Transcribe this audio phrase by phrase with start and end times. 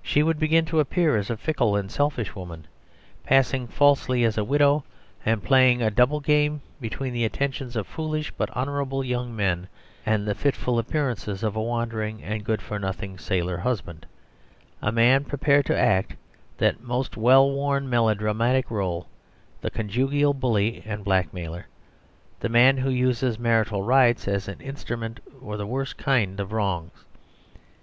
[0.00, 2.66] She would begin to appear as a fickle and selfish woman,
[3.22, 4.82] passing falsely as a widow,
[5.26, 9.68] and playing a double game between the attentions of foolish but honourable young men,
[10.06, 14.06] and the fitful appearances of a wandering and good for nothing sailor husband;
[14.80, 16.16] a man prepared to act
[16.56, 19.04] that most well worn of melodramatic rôles,
[19.60, 21.66] the conjugal bully and blackmailer,
[22.40, 27.04] the man who uses marital rights as an instrument for the worse kind of wrongs.